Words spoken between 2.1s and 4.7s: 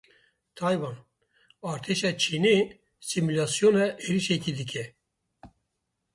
Çînê simulasyona êrişekê